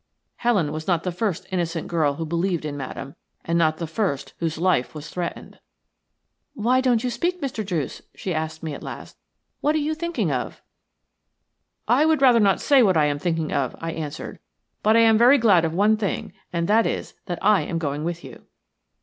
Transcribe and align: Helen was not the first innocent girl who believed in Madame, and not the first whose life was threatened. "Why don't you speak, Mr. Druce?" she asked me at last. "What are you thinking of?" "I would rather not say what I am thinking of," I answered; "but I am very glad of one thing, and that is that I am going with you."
Helen 0.37 0.71
was 0.71 0.87
not 0.87 1.03
the 1.03 1.11
first 1.11 1.45
innocent 1.51 1.87
girl 1.87 2.15
who 2.15 2.25
believed 2.25 2.65
in 2.65 2.75
Madame, 2.75 3.13
and 3.45 3.55
not 3.55 3.77
the 3.77 3.85
first 3.85 4.33
whose 4.39 4.57
life 4.57 4.95
was 4.95 5.11
threatened. 5.11 5.59
"Why 6.55 6.81
don't 6.81 7.03
you 7.03 7.11
speak, 7.11 7.39
Mr. 7.39 7.63
Druce?" 7.63 8.01
she 8.15 8.33
asked 8.33 8.63
me 8.63 8.73
at 8.73 8.81
last. 8.81 9.15
"What 9.59 9.75
are 9.75 9.77
you 9.77 9.93
thinking 9.93 10.31
of?" 10.31 10.59
"I 11.87 12.05
would 12.05 12.19
rather 12.23 12.39
not 12.39 12.59
say 12.61 12.81
what 12.81 12.97
I 12.97 13.05
am 13.05 13.19
thinking 13.19 13.53
of," 13.53 13.75
I 13.79 13.91
answered; 13.91 14.39
"but 14.81 14.95
I 14.97 15.01
am 15.01 15.19
very 15.19 15.37
glad 15.37 15.65
of 15.65 15.73
one 15.75 15.97
thing, 15.97 16.33
and 16.51 16.67
that 16.67 16.87
is 16.87 17.13
that 17.27 17.37
I 17.43 17.61
am 17.61 17.77
going 17.77 18.03
with 18.03 18.23
you." 18.23 18.47